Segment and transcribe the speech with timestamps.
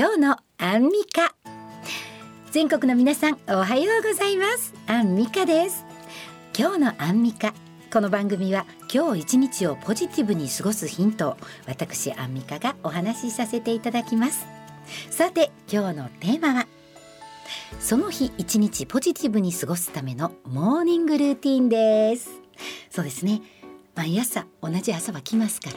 [0.00, 1.34] 今日のアンミカ。
[2.52, 4.72] 全国の皆さんおはようございます。
[4.86, 5.84] アンミカです。
[6.58, 7.52] 今日のアンミカ。
[7.92, 11.36] この番組は今日一日をポジティブに過ごすヒントを
[11.66, 14.46] 私アンミカがお話しさせていただきます。
[15.10, 16.66] さて今日のテーマは
[17.78, 22.30] その日一日ポジティブに過ごすためのモーニングルーティンです。
[22.88, 23.42] そうですね。
[24.00, 25.76] 毎朝同じ朝は来ますから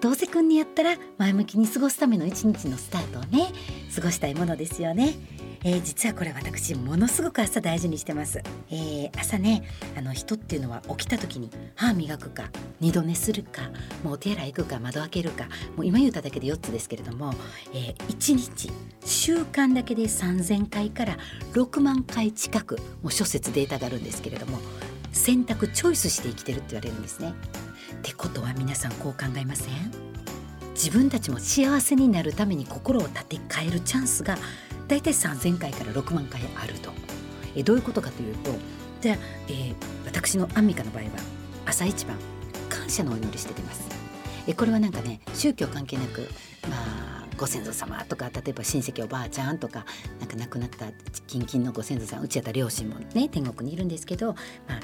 [0.00, 3.48] どうせくんにやったら前向きに過ごすための一日のスタートをね
[3.96, 5.14] 過ごしたいものですよね。
[5.64, 9.64] えー、実はこれ私ものすごく朝大事にしてます、えー、朝ね
[9.96, 12.44] あの人っていうのは起きた時に歯磨くか
[12.78, 13.62] 二度寝するか
[14.04, 17.34] もうお手洗い行くか窓開けるかもう今言っただけで4つですけれども、
[17.74, 18.70] えー、1日
[19.04, 21.18] 週間だけで3,000回から
[21.54, 24.58] 6万回近くもう諸説データがあるんですけれども
[25.18, 27.30] 選択チョイスして生きてるって言われるんですね。
[27.30, 29.92] ってことは皆さんこう考えません？
[30.74, 34.38] 自分たちも幸せになるために心を立て替えるチャンスが
[34.86, 36.92] だいたい3,000回から6万回あると。
[37.56, 38.52] えどういうことかというと
[39.00, 39.16] じゃあ、
[39.48, 39.74] えー、
[40.06, 41.10] 私のアンミカの場合は
[41.66, 42.16] 朝一番
[42.68, 43.88] 感謝のお祈りして出ます。
[44.46, 46.28] えこれはなんかね宗教関係なく
[46.70, 49.84] まあご先祖様とか例えば親戚おばあちゃんとか
[50.20, 50.86] なんか亡くなった
[51.26, 54.28] 近々のご先祖さんうちやった両親もね天国にいるんですけど、
[54.68, 54.80] まあ、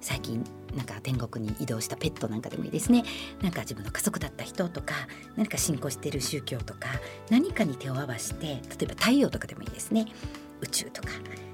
[0.00, 3.04] 最近なんか天国に移動したペットなんかでもいいですね。
[3.42, 4.94] なんか自分の家族だった人とか
[5.36, 6.88] 何か信仰してる宗教とか
[7.30, 10.06] 何かに手を合わせて例えば太陽とかでもいいですね。
[10.60, 11.08] 宇宙とか。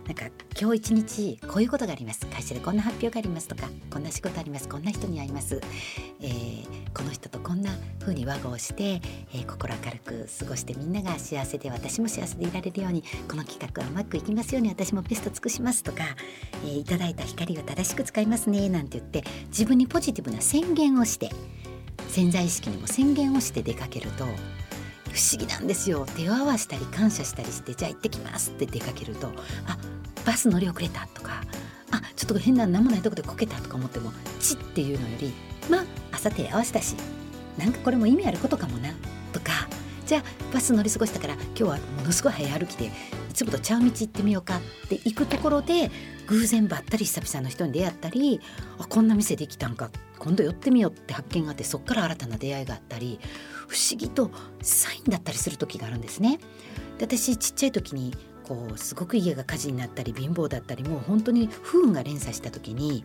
[0.07, 0.27] なんか
[0.59, 2.27] 今日一日こういうことがあります。
[2.27, 4.69] 会社でこんな発表がありますとかこんな仕事あります。
[4.69, 5.61] こんな人に会います、
[6.21, 9.01] えー、この人とこんな風に和合して、
[9.35, 16.05] えー、心明るく過ごしてみんなが幸せで私も幸せでいられるようにこの企画はうまくいきますように私もベスト尽くしますとか、
[16.65, 21.31] えー、いただいた光を正しく使いますねなんて言って自分にポジティブな宣言をして
[22.09, 24.29] 潜在意識にも宣言をして出かけると不
[25.19, 26.05] 思議なんですよ。
[26.15, 29.29] 手を合わせたり感謝したりしてじゃあ行ってきますって出かけると
[29.67, 29.79] あ
[30.27, 31.43] バス乗り遅れたとか
[31.91, 35.33] あちょっと変な何もないとこでこけたとか思ってもチっていうのより
[35.71, 36.97] まあ朝手合わせたし
[37.57, 38.91] なんかこれも意味あることかもな
[39.33, 39.69] とか
[40.05, 42.91] じゃあバス乗り過ごしたから今日はものすごい早歩きでい
[43.33, 45.91] つもとちゃう道行ってみようかって行くところで
[46.27, 48.41] 偶然ばったり久々の人に出会ったり
[48.79, 53.19] あこんな店できたんか今度寄ってみようって発見があってそこから新たな出会いがあったり
[53.69, 54.31] 不思議と
[54.63, 56.39] サインだったりする時があるんですね。
[56.99, 58.15] で私ちっちゃい時に
[58.47, 63.05] こうすごく家が火事になったり貧乏だったりもう本当に不運が連鎖した時に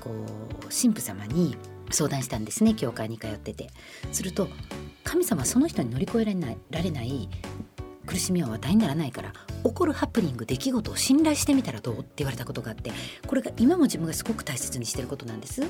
[0.00, 1.56] こう神父様に
[1.90, 3.68] 相談したんですね教会に通ってて。
[4.10, 4.48] すると
[5.04, 7.28] 神様その人に乗り越えられないられない
[8.06, 9.32] 苦しみは話題にならないから
[9.64, 12.90] 起こるハプニング出来事を信頼してみたらどうって言われたことがあって
[13.26, 15.62] これが今も自分がすごく大切にしてることなんです。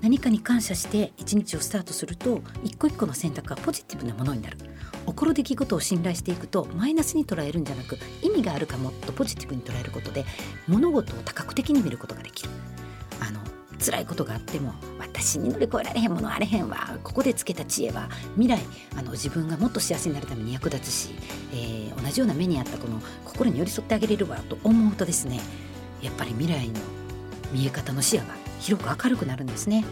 [0.00, 4.58] 何かに感謝して一日をスタートすると一個一個の選択がポジティブなものになる。
[5.08, 10.24] 起こる出来事を信頼していくとマイナスに捉えるんじゃなく意味があるかもとポジティブに捉えることで
[10.66, 12.50] 物事を多角的に見ることができる
[13.20, 13.40] あの
[13.82, 18.60] 辛いことがあっても私に乗り越えられへんものあれへんわここでつけた知恵は未来
[18.96, 21.14] あの自分がもっと幸せになるために役立つし、
[21.52, 25.40] えー、同じような目にあったこの心に寄り添ってあげれるわと思うとですね
[26.02, 26.80] やっぱり未来の
[27.52, 29.84] 見え方の視野が広く明るくなるんですね。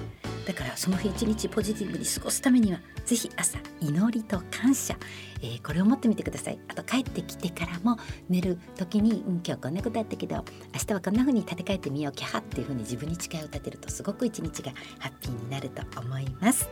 [0.46, 4.96] だからその日一日ポジティブに過ごすためには是非朝祈りと感謝、
[5.42, 6.58] えー、これを持ってみてください。
[6.68, 7.98] あと帰ってきてからも
[8.28, 10.42] 寝る時に、うん、今日こんなことやったけど明
[10.86, 16.68] 日はこんな風に立て替えてみようキャハっていう風に自分に誓いを立てるとすごく一日がハッピーになると思います。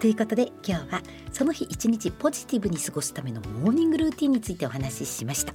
[0.00, 5.52] ということで今日はその日一日ポジティブに過ごすためのモーニングルーティンについてお話ししました。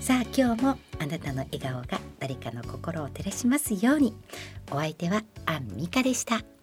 [0.00, 4.14] さあ今日もあなたの笑顔が誰かの心を照らしますように。
[4.70, 6.53] お相手はアンミカでした。